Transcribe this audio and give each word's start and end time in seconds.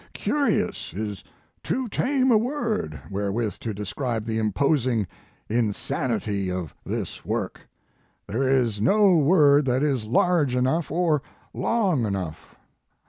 Curious 0.13 0.95
is 0.95 1.23
too 1.61 1.87
tame 1.87 2.31
a 2.31 2.37
word 2.39 2.99
wherewith 3.11 3.53
to 3.59 3.71
describe 3.71 4.25
the 4.25 4.39
imposing 4.39 5.05
insanity 5.47 6.49
of 6.49 6.73
this 6.83 7.23
work. 7.23 7.61
There 8.25 8.41
is 8.49 8.81
no 8.81 9.15
word 9.17 9.65
that 9.65 9.83
is 9.83 10.05
large 10.05 10.55
enough 10.55 10.89
or 10.89 11.21
long 11.53 12.07
enough. 12.07 12.55